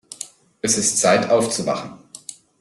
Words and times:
Es 0.63 0.79
ist 0.79 0.97
Zeit, 0.97 1.29
aufzuwachen. 1.29 1.99